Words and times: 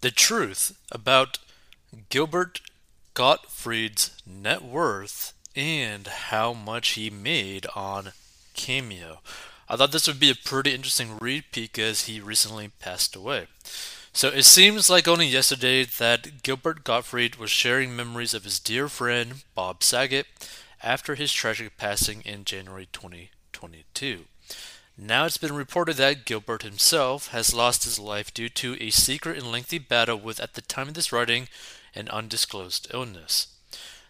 The 0.00 0.10
truth 0.10 0.78
about 0.90 1.38
Gilbert 2.08 2.62
Gottfried's 3.12 4.12
net 4.24 4.62
worth 4.62 5.34
and 5.54 6.06
how 6.06 6.54
much 6.54 6.90
he 6.90 7.10
made 7.10 7.66
on 7.76 8.12
Cameo. 8.54 9.18
I 9.68 9.76
thought 9.76 9.92
this 9.92 10.06
would 10.06 10.18
be 10.18 10.30
a 10.30 10.34
pretty 10.34 10.74
interesting 10.74 11.18
read 11.18 11.44
because 11.52 12.06
he 12.06 12.18
recently 12.18 12.68
passed 12.80 13.14
away. 13.14 13.48
So 14.14 14.28
it 14.28 14.44
seems 14.44 14.88
like 14.88 15.06
only 15.06 15.26
yesterday 15.26 15.84
that 15.84 16.42
Gilbert 16.42 16.82
Gottfried 16.82 17.36
was 17.36 17.50
sharing 17.50 17.94
memories 17.94 18.32
of 18.32 18.44
his 18.44 18.58
dear 18.58 18.88
friend 18.88 19.44
Bob 19.54 19.82
Saget 19.82 20.26
after 20.82 21.14
his 21.14 21.30
tragic 21.30 21.76
passing 21.76 22.22
in 22.22 22.44
January 22.44 22.88
2022. 22.92 24.24
Now 24.96 25.24
it's 25.24 25.38
been 25.38 25.54
reported 25.54 25.96
that 25.96 26.24
Gilbert 26.24 26.62
himself 26.62 27.28
has 27.28 27.54
lost 27.54 27.84
his 27.84 27.98
life 27.98 28.34
due 28.34 28.48
to 28.50 28.76
a 28.80 28.90
secret 28.90 29.38
and 29.38 29.50
lengthy 29.50 29.78
battle 29.78 30.18
with, 30.18 30.40
at 30.40 30.54
the 30.54 30.60
time 30.60 30.88
of 30.88 30.94
this 30.94 31.12
writing, 31.12 31.48
an 31.94 32.08
undisclosed 32.08 32.88
illness. 32.92 33.48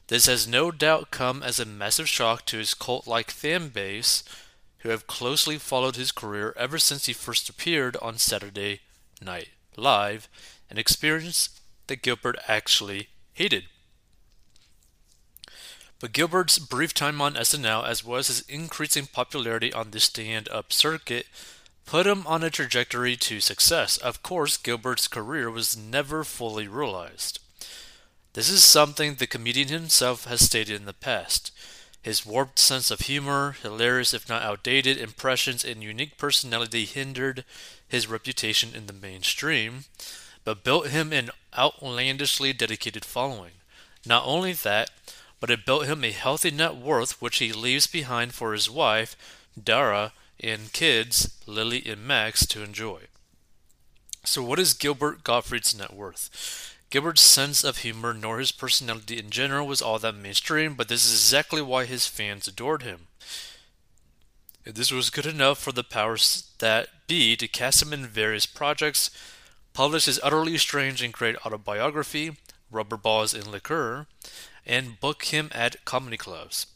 This 0.09 0.27
has 0.27 0.49
no 0.49 0.71
doubt 0.71 1.13
come 1.13 1.43
as 1.43 1.61
a 1.61 1.65
massive 1.65 2.09
shock 2.09 2.45
to 2.47 2.59
his 2.59 2.75
cult 2.75 3.07
like 3.07 3.31
fan 3.31 3.69
base, 3.69 4.25
who 4.79 4.89
have 4.89 5.07
closely 5.07 5.59
followed 5.59 5.97
his 5.97 6.11
career 6.11 6.55
ever 6.57 6.79
since 6.79 7.07
he 7.07 7.13
first 7.13 7.49
appeared 7.49 7.97
on 7.99 8.19
Saturday 8.19 8.81
Night 9.23 9.51
Live, 9.77 10.29
an 10.69 10.79
experience 10.79 11.61
that 11.87 12.03
Gilbert 12.03 12.37
actually 12.49 13.09
hated. 13.35 13.65
But 16.01 16.13
Gilbert's 16.13 16.59
brief 16.59 16.95
time 16.95 17.21
on 17.21 17.35
SNL, 17.35 17.87
as 17.87 18.03
well 18.03 18.19
as 18.19 18.29
his 18.29 18.41
increasing 18.49 19.07
popularity 19.07 19.71
on 19.73 19.91
the 19.91 20.01
stand 20.01 20.49
up 20.49 20.73
circuit, 20.73 21.27
put 21.85 22.07
him 22.07 22.27
on 22.27 22.43
a 22.43 22.49
trajectory 22.49 23.17
to 23.17 23.41
success. 23.41 23.99
Of 23.99 24.23
course, 24.23 24.57
Gilbert's 24.57 25.09
career 25.09 25.51
was 25.51 25.77
never 25.77 26.25
fully 26.25 26.67
realized. 26.67 27.39
This 28.33 28.49
is 28.49 28.65
something 28.65 29.17
the 29.17 29.27
comedian 29.27 29.69
himself 29.69 30.25
has 30.25 30.41
stated 30.41 30.77
in 30.77 30.87
the 30.87 30.95
past. 30.95 31.53
His 32.01 32.25
warped 32.25 32.59
sense 32.59 32.91
of 32.91 33.01
humor, 33.01 33.57
hilarious 33.63 34.15
if 34.15 34.27
not 34.27 34.43
outdated 34.43 34.97
impressions, 34.97 35.65
and 35.65 35.83
unique 35.83 36.17
personality 36.17 36.87
hindered 36.87 37.45
his 37.87 38.07
reputation 38.07 38.75
in 38.75 38.87
the 38.87 38.95
mainstream, 38.95 39.85
but 40.45 40.65
built 40.65 40.87
him 40.87 41.13
an 41.13 41.29
outlandishly 41.59 42.55
dedicated 42.55 43.05
following. 43.05 43.53
Not 44.07 44.25
only 44.25 44.55
that, 44.55 44.91
but 45.41 45.51
it 45.51 45.67
built 45.67 45.87
him 45.87 46.05
a 46.05 46.13
healthy 46.13 46.51
net 46.51 46.77
worth 46.77 47.21
which 47.21 47.39
he 47.39 47.53
leaves 47.53 47.87
behind 47.87 48.35
for 48.35 48.53
his 48.53 48.71
wife, 48.71 49.17
Dara, 49.61 50.13
and 50.39 50.73
kids, 50.73 51.37
Lily 51.47 51.83
and 51.87 52.07
Max, 52.07 52.47
to 52.47 52.63
enjoy. 52.63 53.05
So, 54.25 54.43
what 54.43 54.59
is 54.59 54.75
Gilbert 54.75 55.25
Gottfried's 55.25 55.77
net 55.77 55.95
worth? 55.95 56.77
Gilbert's 56.91 57.23
sense 57.23 57.65
of 57.65 57.79
humor 57.79 58.13
nor 58.13 58.39
his 58.39 58.53
personality 58.53 59.19
in 59.19 59.31
general 59.31 59.67
was 59.67 59.81
all 59.81 59.99
that 60.01 60.15
mainstream, 60.15 60.75
but 60.75 60.89
this 60.89 61.07
is 61.07 61.13
exactly 61.13 61.63
why 61.63 61.85
his 61.85 62.07
fans 62.07 62.47
adored 62.49 62.83
him. 62.83 63.07
This 64.65 64.91
was 64.91 65.09
good 65.09 65.25
enough 65.27 65.59
for 65.59 65.73
the 65.73 65.85
powers 65.85 66.51
that 66.59 66.89
be 67.07 67.37
to 67.37 67.49
cast 67.49 67.81
him 67.81 67.93
in 67.93 68.07
various 68.07 68.45
projects, 68.45 69.11
publish 69.73 70.05
his 70.05 70.21
utterly 70.23 70.59
strange 70.59 71.01
and 71.01 71.13
great 71.13 71.37
autobiography, 71.47 72.37
Rubber 72.71 72.97
Balls 72.97 73.35
and 73.35 73.47
Liquor, 73.47 74.07
and 74.71 75.01
book 75.01 75.25
him 75.25 75.51
at 75.53 75.85
comedy 75.85 76.17
clubs. 76.17 76.69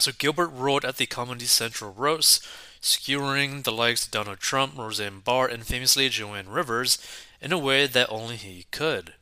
So 0.00 0.10
Gilbert 0.18 0.48
wrote 0.48 0.84
at 0.84 0.96
the 0.96 1.06
Comedy 1.06 1.44
Central 1.44 1.92
roast, 1.92 2.44
skewering 2.80 3.62
the 3.62 3.72
likes 3.72 4.04
of 4.04 4.10
Donald 4.10 4.40
Trump, 4.40 4.76
Roseanne 4.76 5.20
Barr, 5.20 5.46
and 5.46 5.64
famously 5.64 6.08
Joan 6.08 6.48
Rivers 6.48 6.98
in 7.40 7.52
a 7.52 7.58
way 7.58 7.86
that 7.86 8.10
only 8.10 8.34
he 8.34 8.66
could. 8.72 9.14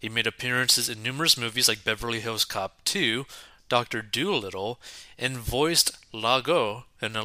He 0.00 0.08
made 0.08 0.26
appearances 0.26 0.88
in 0.88 1.00
numerous 1.00 1.38
movies 1.38 1.68
like 1.68 1.84
Beverly 1.84 2.18
Hills 2.18 2.44
Cop 2.44 2.82
2, 2.84 3.24
Dr. 3.68 4.02
Dolittle, 4.02 4.80
and 5.16 5.38
voiced 5.38 5.96
Iago 6.12 6.86
in 7.00 7.16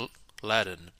Aladdin. 0.43 0.91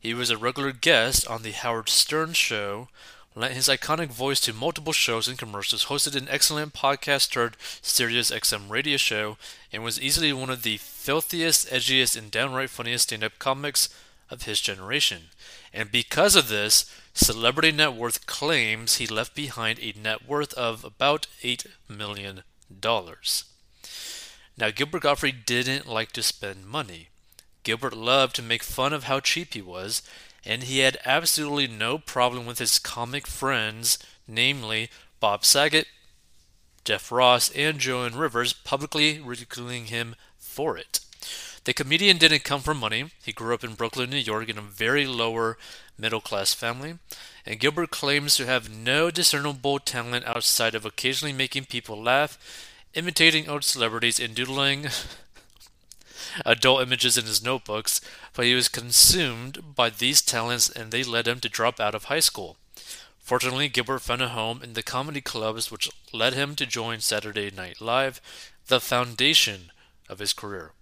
He 0.00 0.14
was 0.14 0.30
a 0.30 0.38
regular 0.38 0.72
guest 0.72 1.28
on 1.28 1.42
The 1.42 1.52
Howard 1.52 1.90
Stern 1.90 2.32
Show, 2.32 2.88
lent 3.34 3.54
his 3.54 3.68
iconic 3.68 4.08
voice 4.08 4.40
to 4.40 4.52
multiple 4.52 4.92
shows 4.92 5.28
and 5.28 5.38
commercials, 5.38 5.86
hosted 5.86 6.16
an 6.16 6.28
excellent 6.30 6.72
podcast 6.74 7.30
turned 7.30 7.56
Sirius 7.80 8.30
XM 8.30 8.70
radio 8.70 8.96
show, 8.96 9.38
and 9.72 9.82
was 9.82 10.00
easily 10.00 10.32
one 10.32 10.50
of 10.50 10.62
the 10.62 10.76
filthiest, 10.76 11.68
edgiest, 11.68 12.16
and 12.16 12.30
downright 12.30 12.70
funniest 12.70 13.04
stand 13.04 13.24
up 13.24 13.38
comics 13.38 13.88
of 14.30 14.42
his 14.42 14.60
generation. 14.60 15.24
And 15.72 15.90
because 15.90 16.36
of 16.36 16.48
this, 16.48 16.90
Celebrity 17.14 17.72
Net 17.72 17.94
Worth 17.94 18.26
claims 18.26 18.96
he 18.96 19.06
left 19.06 19.34
behind 19.34 19.78
a 19.80 19.94
net 19.98 20.26
worth 20.26 20.54
of 20.54 20.84
about 20.84 21.26
$8 21.42 21.66
million. 21.88 22.42
Now, 24.58 24.70
Gilbert 24.70 25.02
Gottfried 25.02 25.44
didn't 25.46 25.86
like 25.86 26.12
to 26.12 26.22
spend 26.22 26.66
money. 26.66 27.08
Gilbert 27.62 27.96
loved 27.96 28.36
to 28.36 28.42
make 28.42 28.62
fun 28.62 28.92
of 28.92 29.04
how 29.04 29.20
cheap 29.20 29.54
he 29.54 29.62
was, 29.62 30.02
and 30.44 30.64
he 30.64 30.80
had 30.80 30.98
absolutely 31.04 31.66
no 31.66 31.98
problem 31.98 32.46
with 32.46 32.58
his 32.58 32.78
comic 32.78 33.26
friends, 33.26 33.98
namely 34.26 34.90
Bob 35.20 35.44
Saget, 35.44 35.86
Jeff 36.84 37.12
Ross, 37.12 37.50
and 37.50 37.78
Joan 37.78 38.14
Rivers, 38.14 38.52
publicly 38.52 39.20
ridiculing 39.20 39.86
him 39.86 40.16
for 40.38 40.76
it. 40.76 41.00
The 41.64 41.72
comedian 41.72 42.18
didn't 42.18 42.42
come 42.42 42.60
from 42.60 42.78
money. 42.78 43.10
He 43.24 43.32
grew 43.32 43.54
up 43.54 43.62
in 43.62 43.74
Brooklyn, 43.74 44.10
New 44.10 44.16
York, 44.16 44.48
in 44.48 44.58
a 44.58 44.62
very 44.62 45.06
lower 45.06 45.56
middle 45.96 46.20
class 46.20 46.54
family, 46.54 46.98
and 47.46 47.60
Gilbert 47.60 47.90
claims 47.90 48.34
to 48.34 48.46
have 48.46 48.68
no 48.68 49.10
discernible 49.10 49.78
talent 49.78 50.24
outside 50.26 50.74
of 50.74 50.84
occasionally 50.84 51.32
making 51.32 51.66
people 51.66 52.02
laugh, 52.02 52.36
imitating 52.94 53.48
old 53.48 53.62
celebrities, 53.62 54.18
and 54.18 54.34
doodling 54.34 54.88
adult 56.44 56.82
images 56.82 57.18
in 57.18 57.24
his 57.24 57.42
notebooks, 57.42 58.00
but 58.34 58.46
he 58.46 58.54
was 58.54 58.68
consumed 58.68 59.74
by 59.74 59.90
these 59.90 60.22
talents 60.22 60.68
and 60.70 60.90
they 60.90 61.02
led 61.02 61.28
him 61.28 61.40
to 61.40 61.48
drop 61.48 61.80
out 61.80 61.94
of 61.94 62.04
high 62.04 62.20
school. 62.20 62.56
Fortunately, 63.18 63.68
Gilbert 63.68 64.00
found 64.00 64.20
a 64.20 64.28
home 64.28 64.62
in 64.62 64.72
the 64.72 64.82
comedy 64.82 65.20
clubs, 65.20 65.70
which 65.70 65.90
led 66.12 66.34
him 66.34 66.56
to 66.56 66.66
join 66.66 67.00
Saturday 67.00 67.50
Night 67.50 67.80
Live, 67.80 68.20
the 68.66 68.80
foundation 68.80 69.70
of 70.08 70.18
his 70.18 70.32
career. 70.32 70.72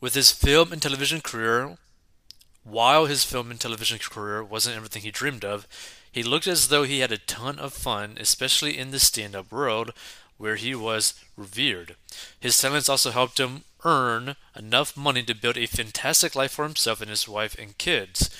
With 0.00 0.14
his 0.14 0.32
film 0.32 0.72
and 0.72 0.80
television 0.80 1.20
career, 1.20 1.76
while 2.64 3.06
his 3.06 3.24
film 3.24 3.50
and 3.50 3.60
television 3.60 3.98
career 3.98 4.42
wasn't 4.42 4.76
everything 4.76 5.02
he 5.02 5.10
dreamed 5.10 5.44
of, 5.44 5.68
he 6.10 6.22
looked 6.22 6.46
as 6.46 6.68
though 6.68 6.84
he 6.84 7.00
had 7.00 7.12
a 7.12 7.18
ton 7.18 7.58
of 7.58 7.72
fun, 7.72 8.16
especially 8.18 8.76
in 8.76 8.90
the 8.90 8.98
stand 8.98 9.36
up 9.36 9.52
world, 9.52 9.92
where 10.38 10.56
he 10.56 10.74
was 10.74 11.14
revered. 11.36 11.96
His 12.38 12.58
talents 12.58 12.88
also 12.88 13.10
helped 13.10 13.38
him 13.38 13.64
earn 13.84 14.36
enough 14.56 14.96
money 14.96 15.22
to 15.22 15.34
build 15.34 15.56
a 15.56 15.66
fantastic 15.66 16.34
life 16.34 16.52
for 16.52 16.64
himself 16.64 17.00
and 17.00 17.10
his 17.10 17.28
wife 17.28 17.56
and 17.58 17.78
kids. 17.78 18.30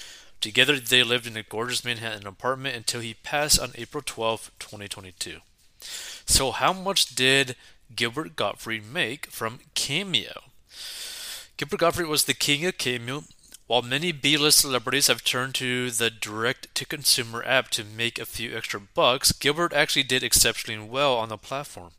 Together, 0.41 0.81
they 0.81 1.03
lived 1.03 1.27
in 1.27 1.37
a 1.37 1.43
gorgeous 1.43 1.85
Manhattan 1.85 2.27
apartment 2.27 2.75
until 2.75 3.01
he 3.01 3.15
passed 3.15 3.61
on 3.61 3.73
April 3.75 4.03
12, 4.05 4.51
2022. 4.59 5.39
So, 6.25 6.51
how 6.51 6.73
much 6.73 7.15
did 7.15 7.57
Gilbert 7.95 8.37
Gottfried 8.37 8.85
make 8.87 9.27
from 9.27 9.61
Cameo? 9.75 10.45
Gilbert 11.57 11.81
Gottfried 11.81 12.07
was 12.07 12.25
the 12.25 12.35
king 12.35 12.65
of 12.65 12.79
Cameo. 12.79 13.25
While 13.67 13.83
many 13.83 14.13
B 14.13 14.37
list 14.37 14.59
celebrities 14.59 15.07
have 15.07 15.23
turned 15.23 15.55
to 15.57 15.91
the 15.91 16.11
direct 16.11 16.75
to 16.75 16.85
consumer 16.85 17.45
app 17.45 17.69
to 17.71 17.85
make 17.85 18.19
a 18.19 18.27
few 18.27 18.57
extra 18.57 18.81
bucks, 18.81 19.31
Gilbert 19.33 19.73
actually 19.73 20.03
did 20.03 20.23
exceptionally 20.23 20.85
well 20.85 21.17
on 21.17 21.29
the 21.29 21.37
platform. 21.37 21.93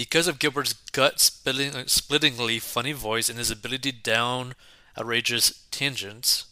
Because 0.00 0.26
of 0.28 0.38
Gilbert's 0.38 0.72
gut 0.92 1.20
splittingly 1.20 2.58
funny 2.58 2.92
voice 2.92 3.28
and 3.28 3.36
his 3.38 3.50
ability 3.50 3.92
to 3.92 3.98
down 3.98 4.54
outrageous 4.98 5.66
tangents, 5.70 6.46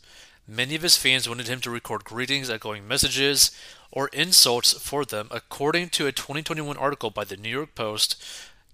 many 0.47 0.75
of 0.75 0.83
his 0.83 0.99
fans 0.99 1.27
wanted 1.27 1.49
him 1.49 1.59
to 1.63 1.71
record 1.71 2.05
greetings, 2.05 2.51
outgoing 2.51 2.87
messages, 2.87 3.51
or 3.91 4.09
insults 4.09 4.75
for 4.75 5.07
them. 5.07 5.29
According 5.31 5.89
to 5.89 6.07
a 6.07 6.13
2021 6.13 6.77
article 6.77 7.09
by 7.09 7.25
the 7.25 7.39
New 7.39 7.49
York 7.49 7.75
Post, 7.75 8.23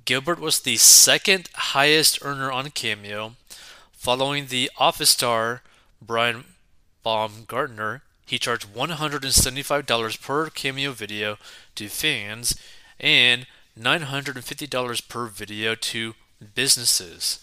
Gilbert 0.05 0.41
was 0.41 0.59
the 0.59 0.77
second 0.77 1.51
highest 1.55 2.19
earner 2.23 2.51
on 2.51 2.71
Cameo, 2.71 3.37
following 3.93 4.47
the 4.47 4.73
office 4.77 5.11
star 5.11 5.63
Brian 6.03 6.43
Baumgartner. 7.05 8.03
He 8.27 8.41
charged 8.41 8.75
$175 8.75 10.21
per 10.21 10.51
Cameo 10.51 10.91
video 10.91 11.39
to 11.77 11.87
fans 11.87 12.59
and 12.99 13.47
$950 13.79 15.09
per 15.09 15.27
video 15.27 15.75
to 15.75 16.15
businesses. 16.55 17.41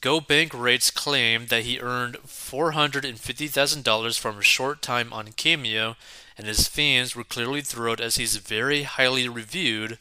GoBank 0.00 0.58
rates 0.58 0.90
claim 0.90 1.46
that 1.46 1.64
he 1.64 1.80
earned 1.80 2.18
$450,000 2.26 4.18
from 4.18 4.38
a 4.38 4.42
short 4.42 4.80
time 4.80 5.12
on 5.12 5.32
Cameo, 5.32 5.96
and 6.36 6.46
his 6.46 6.68
fans 6.68 7.16
were 7.16 7.24
clearly 7.24 7.62
thrilled 7.62 8.00
as 8.00 8.16
he's 8.16 8.36
very 8.36 8.84
highly 8.84 9.28
reviewed 9.28 9.98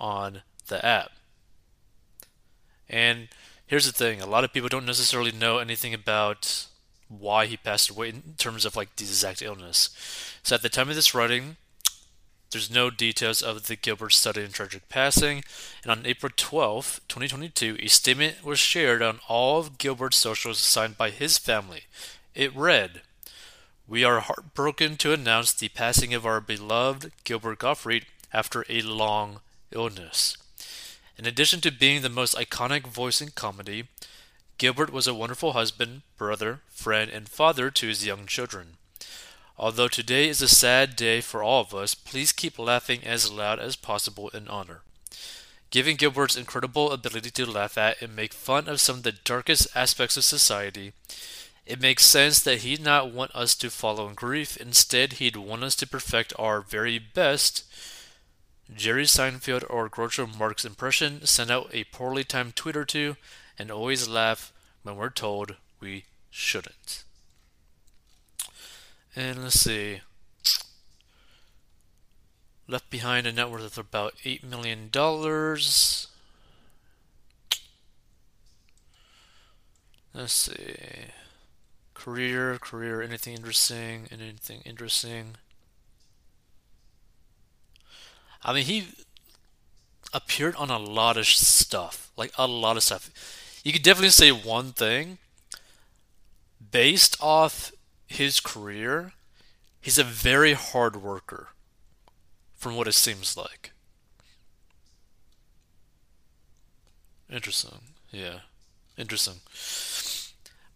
on 0.00 0.42
the 0.66 0.84
app. 0.84 1.12
And 2.88 3.28
here's 3.66 3.86
the 3.86 3.92
thing 3.92 4.20
a 4.20 4.26
lot 4.26 4.44
of 4.44 4.52
people 4.52 4.68
don't 4.68 4.86
necessarily 4.86 5.30
know 5.30 5.58
anything 5.58 5.94
about 5.94 6.66
why 7.08 7.46
he 7.46 7.56
passed 7.56 7.90
away 7.90 8.08
in 8.08 8.34
terms 8.38 8.64
of 8.64 8.76
like 8.76 8.96
the 8.96 9.04
exact 9.04 9.40
illness. 9.40 9.90
So 10.42 10.56
at 10.56 10.62
the 10.62 10.68
time 10.68 10.88
of 10.88 10.96
this 10.96 11.14
writing, 11.14 11.56
there's 12.50 12.70
no 12.70 12.88
details 12.88 13.42
of 13.42 13.66
the 13.66 13.76
Gilbert 13.76 14.12
sudden 14.12 14.44
and 14.44 14.54
tragic 14.54 14.88
passing, 14.88 15.44
and 15.82 15.92
on 15.92 16.06
April 16.06 16.32
12, 16.34 17.00
2022, 17.06 17.76
a 17.80 17.88
statement 17.88 18.44
was 18.44 18.58
shared 18.58 19.02
on 19.02 19.20
all 19.28 19.60
of 19.60 19.76
Gilbert's 19.76 20.16
socials 20.16 20.58
signed 20.58 20.96
by 20.96 21.10
his 21.10 21.36
family. 21.36 21.82
It 22.34 22.54
read, 22.56 23.02
We 23.86 24.02
are 24.02 24.20
heartbroken 24.20 24.96
to 24.98 25.12
announce 25.12 25.52
the 25.52 25.68
passing 25.68 26.14
of 26.14 26.24
our 26.24 26.40
beloved 26.40 27.12
Gilbert 27.24 27.58
Gottfried 27.58 28.06
after 28.32 28.64
a 28.68 28.80
long 28.80 29.40
illness. 29.70 30.36
In 31.18 31.26
addition 31.26 31.60
to 31.62 31.70
being 31.70 32.00
the 32.00 32.08
most 32.08 32.36
iconic 32.36 32.86
voice 32.86 33.20
in 33.20 33.30
comedy, 33.30 33.88
Gilbert 34.56 34.90
was 34.90 35.06
a 35.06 35.14
wonderful 35.14 35.52
husband, 35.52 36.02
brother, 36.16 36.60
friend, 36.68 37.10
and 37.10 37.28
father 37.28 37.70
to 37.70 37.88
his 37.88 38.06
young 38.06 38.26
children. 38.26 38.76
Although 39.58 39.88
today 39.88 40.28
is 40.28 40.40
a 40.40 40.46
sad 40.46 40.94
day 40.94 41.20
for 41.20 41.42
all 41.42 41.62
of 41.62 41.74
us, 41.74 41.94
please 41.94 42.30
keep 42.30 42.60
laughing 42.60 43.02
as 43.04 43.32
loud 43.32 43.58
as 43.58 43.74
possible 43.74 44.28
in 44.28 44.46
honor. 44.46 44.82
Given 45.70 45.96
Gilbert's 45.96 46.36
incredible 46.36 46.92
ability 46.92 47.32
to 47.32 47.44
laugh 47.44 47.76
at 47.76 48.00
and 48.00 48.14
make 48.14 48.32
fun 48.32 48.68
of 48.68 48.80
some 48.80 48.98
of 48.98 49.02
the 49.02 49.12
darkest 49.12 49.66
aspects 49.74 50.16
of 50.16 50.22
society, 50.22 50.92
it 51.66 51.80
makes 51.80 52.06
sense 52.06 52.38
that 52.40 52.60
he'd 52.60 52.80
not 52.80 53.10
want 53.10 53.34
us 53.34 53.56
to 53.56 53.68
follow 53.68 54.08
in 54.08 54.14
grief. 54.14 54.56
Instead, 54.56 55.14
he'd 55.14 55.36
want 55.36 55.64
us 55.64 55.74
to 55.76 55.88
perfect 55.88 56.32
our 56.38 56.60
very 56.60 56.98
best. 57.00 57.64
Jerry 58.74 59.04
Seinfeld 59.04 59.64
or 59.68 59.90
Groucho 59.90 60.38
Marx 60.38 60.64
impression, 60.64 61.26
send 61.26 61.50
out 61.50 61.68
a 61.72 61.84
poorly 61.84 62.22
timed 62.22 62.54
tweet 62.54 62.76
or 62.76 62.84
two, 62.84 63.16
and 63.58 63.70
always 63.70 64.08
laugh 64.08 64.52
when 64.84 64.96
we're 64.96 65.10
told 65.10 65.56
we 65.80 66.04
shouldn't. 66.30 67.02
And 69.18 69.42
let's 69.42 69.58
see. 69.58 70.00
Left 72.68 72.88
behind 72.88 73.26
a 73.26 73.32
net 73.32 73.50
worth 73.50 73.64
of 73.64 73.78
about 73.78 74.14
$8 74.24 74.44
million. 74.44 74.90
Let's 80.14 80.32
see. 80.32 80.76
Career, 81.94 82.58
career, 82.60 83.02
anything 83.02 83.34
interesting, 83.34 84.06
anything 84.12 84.60
interesting. 84.64 85.34
I 88.44 88.52
mean, 88.52 88.66
he 88.66 88.86
appeared 90.14 90.54
on 90.54 90.70
a 90.70 90.78
lot 90.78 91.16
of 91.16 91.26
stuff. 91.26 92.12
Like, 92.16 92.30
a 92.38 92.46
lot 92.46 92.76
of 92.76 92.84
stuff. 92.84 93.10
You 93.64 93.72
could 93.72 93.82
definitely 93.82 94.10
say 94.10 94.30
one 94.30 94.70
thing. 94.70 95.18
Based 96.70 97.16
off 97.20 97.72
his 98.08 98.40
career, 98.40 99.12
he's 99.80 99.98
a 99.98 100.04
very 100.04 100.54
hard 100.54 100.96
worker, 100.96 101.50
from 102.56 102.74
what 102.74 102.88
it 102.88 102.94
seems 102.94 103.36
like. 103.36 103.70
Interesting. 107.30 107.78
Yeah. 108.10 108.40
Interesting. 108.96 109.40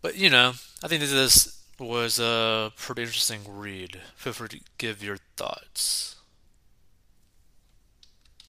But, 0.01 0.17
you 0.17 0.31
know, 0.31 0.53
I 0.83 0.89
think 0.89 1.01
this 1.03 1.59
was 1.81 2.21
a 2.21 2.73
pretty 2.77 3.03
interesting 3.03 3.41
read. 3.49 4.01
Feel 4.15 4.33
free 4.35 4.49
to 4.49 4.61
give 4.79 5.03
your 5.03 5.17
thoughts. 5.37 6.17